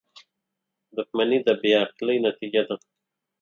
•دښمني 0.95 1.39
د 1.47 1.49
بې 1.61 1.71
عقلۍ 1.83 2.17
نتیجه 2.27 2.61
ده. 2.67 2.75